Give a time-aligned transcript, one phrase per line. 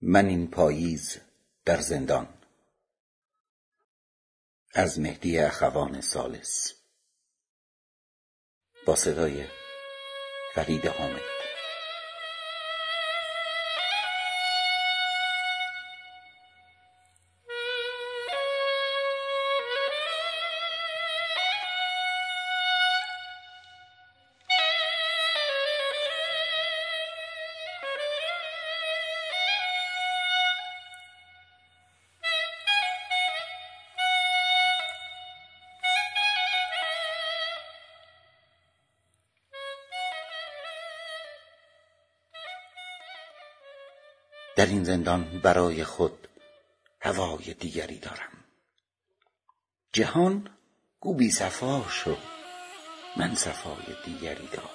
[0.00, 1.16] من این پاییز
[1.64, 2.28] در زندان.
[4.74, 6.72] از مهدی اخوان ثالث
[8.86, 9.44] با صدای
[10.54, 11.35] فرید حامد.
[44.56, 46.28] در این زندان برای خود
[47.00, 48.44] هوای دیگری دارم.
[49.92, 50.48] جهان
[51.00, 52.16] گو بی صفا شو
[53.16, 54.70] من صفای دیگری دارم.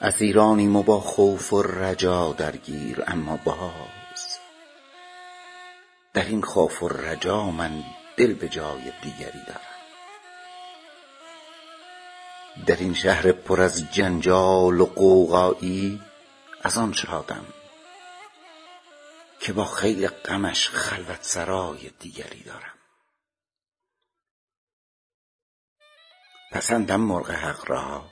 [0.00, 4.38] اسیرانیم و با خوف و رجا درگیر اما باز
[6.14, 7.84] در این خوف و رجا من
[8.16, 9.60] دل به جای دیگری دارم.
[12.66, 16.00] در این شهر پر از جنجال و غوغایی
[16.62, 17.44] از آن شادم
[19.42, 22.78] که با خیل غمش خلوت سرای دیگری دارم.
[26.52, 28.10] پسندم مرغ حق را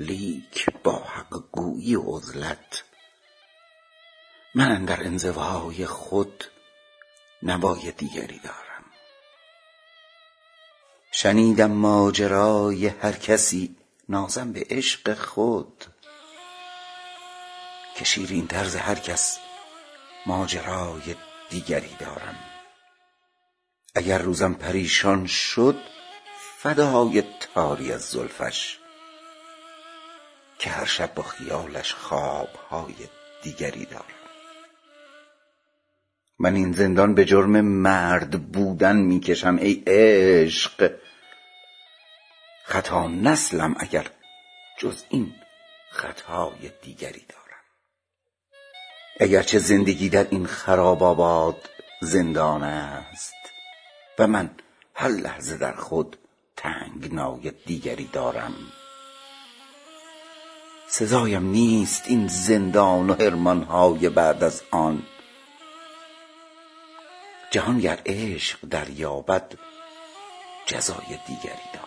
[0.00, 2.84] لیک با حق گویی و عزلت.
[4.54, 6.44] من اندر انزوای خود
[7.42, 8.84] نوای دیگری دارم.
[11.12, 13.76] شنیدم ماجرای هر کسی
[14.08, 15.84] نازم به عشق خود.
[17.96, 19.49] که شیرین تر ز هر کس
[20.30, 21.14] ماجرای
[21.50, 22.38] دیگری دارم.
[23.94, 25.76] اگر روزم پریشان شد
[26.58, 28.78] فدای تاری از زلفش.
[30.58, 32.94] که هر شب با خیالش خوابهای
[33.42, 34.04] دیگری دارم.
[36.38, 40.92] من این زندان به جرم مرد بودن می کشم ای عشق.
[42.64, 44.06] خطا نسلم اگر
[44.78, 45.34] جز این
[45.90, 47.49] خطای دیگری دارم.
[49.18, 51.68] اگرچه زندگی در این خراب آباد
[52.00, 53.34] زندان است
[54.18, 54.50] و من
[54.94, 56.16] هر لحظه در خود
[56.56, 58.54] تنگنای دیگری دارم.
[60.88, 65.02] سزایم نیست این زندان و حرمانهای بعد از آن.
[67.50, 69.52] جهان گر عشق دریابد
[70.66, 71.86] جزای دیگری دارم.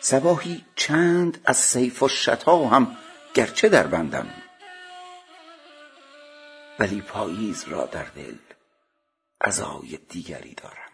[0.00, 2.96] صباحی چند از سیف و شتا هم
[3.36, 4.28] گرچه در بندم
[6.78, 8.36] ولی پاییز را در دل
[9.40, 10.92] عزای دیگری دارم.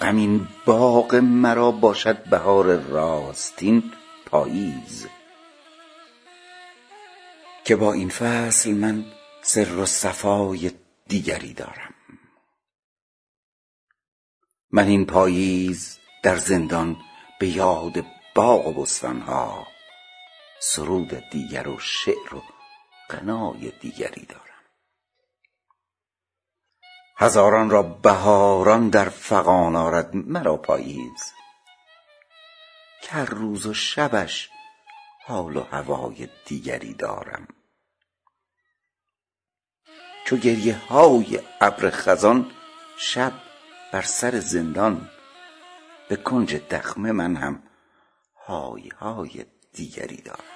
[0.00, 3.92] غم باغ مرا باشد بهار راستین
[4.26, 5.06] پاییز
[7.64, 9.04] که با این فصل من
[9.42, 10.70] سر و صفای
[11.08, 11.94] دیگری دارم.
[14.70, 16.96] من این پاییز در زندان
[17.40, 19.66] به یاد باغ و بستانها
[20.60, 22.42] سرود دیگر و شعر و
[23.10, 24.64] غنای دیگری دارم.
[27.16, 31.32] هزاران را بهاران در فغان آرد مرا پاییز.
[33.02, 34.50] که هر روز و شبش
[35.26, 37.48] حال و هوای دیگری دارم.
[40.26, 42.50] چو گریه های ابر خزان
[42.96, 43.32] شب
[43.92, 45.10] بر سر زندان
[46.08, 47.62] به کنج دخمه من هم
[48.46, 50.54] های های دیگری دارم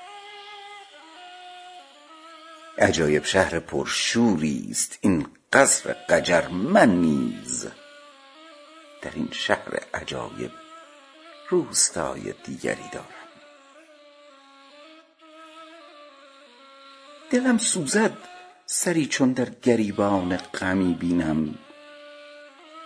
[2.79, 4.99] عجایب شهر پر شوری است.
[5.01, 7.67] این قصر قجر من نیز.
[9.03, 10.51] در این شهر عجایب
[11.49, 13.07] روستای دیگری دارم.
[17.31, 18.19] دلم سوزد
[18.67, 21.59] سری چون در گریبان غمی بینم.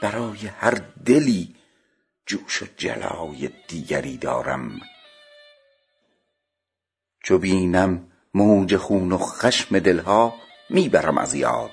[0.00, 1.54] برای هر دلی
[2.26, 4.80] جوش و جلای دیگری دارم.
[7.22, 10.34] چو بینم موج خون و خشم دلها
[10.70, 11.70] می برم از یاد.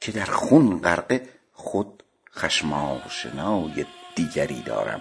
[0.00, 2.02] که در خون غرقه خود
[2.34, 5.00] خشم آشنای دیگری دارم.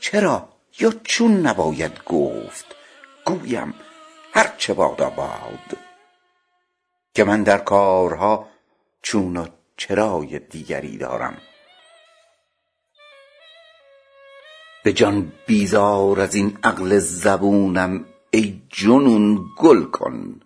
[0.00, 0.48] چرا
[0.78, 2.66] یا چون نباید گفت
[3.24, 3.74] گویم
[4.34, 5.78] هر چه باداباد
[7.14, 8.48] که من در کارها
[9.02, 9.46] چون و
[9.76, 11.36] چرای دیگری دارم.
[14.86, 20.40] به جان بیزار از این عقل زبونم ای جنون گل کن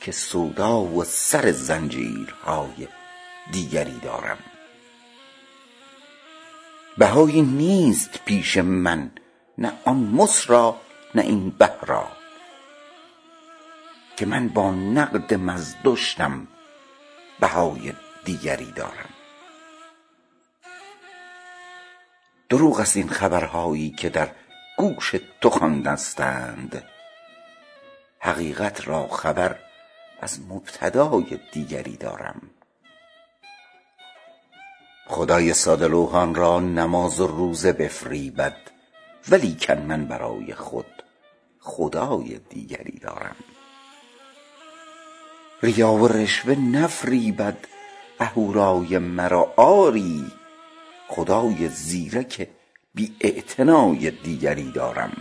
[0.00, 2.88] که سودا و سر زنجیرهای
[3.52, 4.38] دیگری دارم.
[6.98, 9.10] بهایی نیست پیش من
[9.58, 10.76] نه آن مس را
[11.14, 12.08] نه این به را
[14.16, 16.48] که من با نقد مزدشتم
[17.40, 17.92] بهای
[18.24, 19.21] دیگری دارم.
[22.52, 24.28] دروغ است این خبرهایی که در
[24.76, 26.84] گوش تو خواندستند.
[28.18, 29.56] حقیقت را خبر
[30.20, 32.42] از مبتدای دیگری دارم.
[35.06, 38.56] خدای ساده لوحان را نماز و روزه بفریبد
[39.28, 41.02] ولیکن من برای خود
[41.60, 43.36] خدای دیگری دارم.
[45.62, 47.58] ریا و رشوه نفریبد
[48.20, 50.41] اهورای مرا آری
[51.14, 52.48] خدای زیرک
[52.94, 55.12] بی اعتنای دیگری دارم.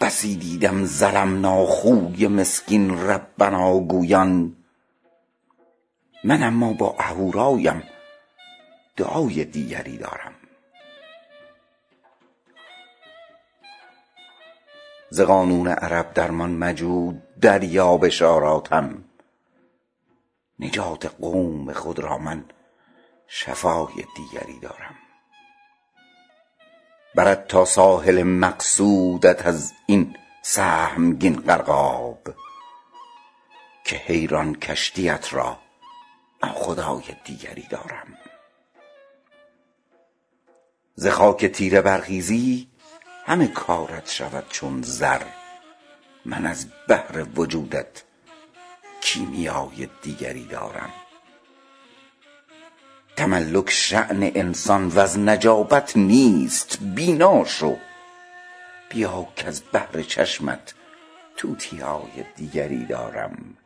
[0.00, 4.56] بسی دیدم ظلمنا خوی مسکین ربنا گویان.
[6.24, 7.82] من اما با اهورایم
[8.96, 10.34] دعای دیگری دارم.
[15.10, 19.09] ز قانون عرب درمان مجو دریا بشاراتم.
[20.60, 22.44] نجات قوم خود را من
[23.26, 24.94] شفای دیگری دارم.
[27.14, 32.28] برد تا ساحل مقصودت از این سهمگین غرقاب
[33.84, 35.58] که حیران کشتیت را
[36.42, 38.18] من خدای دیگری دارم.
[40.94, 42.70] ز خاک تیره برخیزی
[43.26, 45.22] همه کارت شود چون زر.
[46.24, 48.04] من از بحر وجودت
[49.00, 50.90] کیمیای دیگری دارم.
[53.16, 57.76] تملک شأن انسان وز نجابت نیست بینا شو
[58.90, 60.74] بیا کز بهر چشمت
[61.36, 63.56] توتیای دیگری دارم.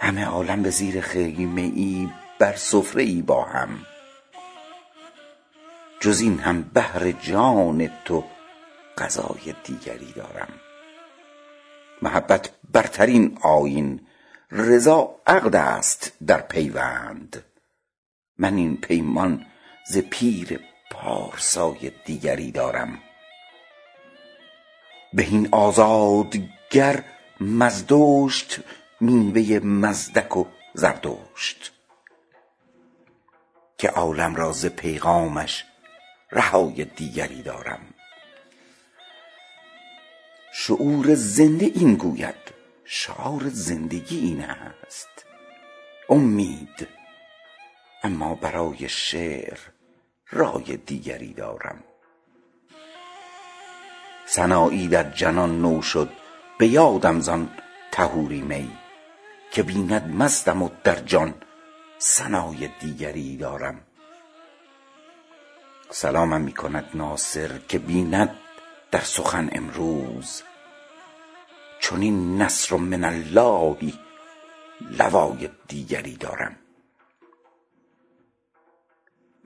[0.00, 2.08] همه عالم به زیر خیمه ای
[2.38, 3.86] بر سفره ای با هم.
[6.00, 8.24] جز این هم بهر جان تو
[8.98, 10.48] غذای دیگری دارم.
[12.02, 14.06] محبت برترین آیین
[14.50, 17.44] رضا عقد است در پیوند.
[18.38, 19.46] من این پیمان
[19.86, 20.60] ز پیر
[20.90, 22.98] پارسای دیگری دارم.
[25.12, 27.04] بهین آزادگر
[27.40, 28.60] مزدشت
[29.00, 30.44] میوه مزدک و
[30.74, 31.72] زردشت.
[33.78, 35.64] که عالم را ز پیغامش
[36.32, 37.80] رهای دیگری دارم.
[40.52, 42.34] شعور زنده این گوید
[42.84, 45.24] شعار زندگی این است.
[46.08, 46.88] امید
[48.02, 49.58] اما برای شعر
[50.30, 51.84] رای دیگری دارم.
[54.26, 56.10] سنایی در جنان نو شد
[56.58, 57.50] به یادم زان
[57.90, 58.70] طهوری می
[59.50, 61.34] که بیند مستم و در جان
[62.00, 63.80] ثنای دیگری دارم.
[65.90, 68.36] سلامم می کند ناصر که بیند
[68.90, 70.42] در سخن امروز
[71.80, 73.92] چنین نصر من الله
[74.80, 76.56] لوای دیگری دارم.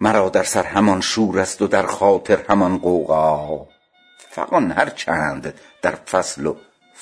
[0.01, 3.67] مرا در سر همان شور است و در خاطر همان غوغا.
[4.31, 6.57] فغان هر چند در فصل و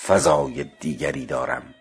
[0.07, 1.75] فضای دیگری دارم.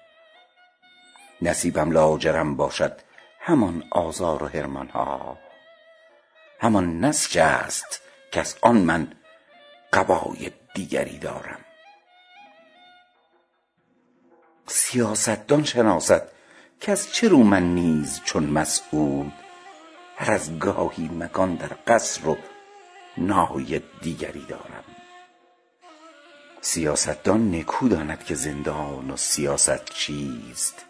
[1.41, 3.01] نصیبم لاجرم باشد
[3.39, 5.37] همان آزار و حرمان ها
[6.59, 8.01] همان نسج است
[8.31, 9.13] کز آن من
[9.93, 11.59] قبای دیگری دارم.
[14.67, 16.31] سیاستدان شناسد
[16.81, 19.33] کز چه رو من نیز چون مسعود
[20.15, 22.37] هر از گاهی مکان در قصر و
[23.17, 24.83] نای دیگری دارم.
[26.61, 30.85] سیاستدان نکو داند که زندان و سیاست چیست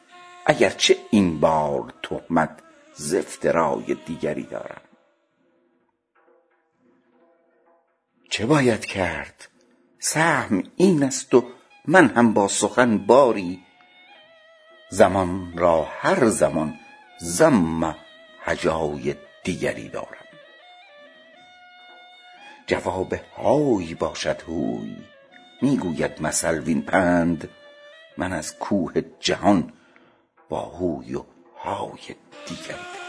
[0.46, 2.60] اگر چه این بار تهمت
[2.96, 4.82] ز افترای دیگری دارم.
[8.42, 9.48] چه باید کرد؟
[10.00, 11.44] سهم این است و
[11.86, 13.64] من هم با سخن باری.
[14.90, 16.80] زمان را هر زمان
[17.20, 17.96] ضم
[18.44, 20.26] هجای دیگری دارم.
[22.68, 24.98] جواب های باشد هوی
[25.62, 27.50] می گوید مثل وین پند
[28.18, 29.74] من از کوه جهان
[30.50, 31.24] با هوی و
[31.58, 32.16] های
[32.48, 33.01] دیگری.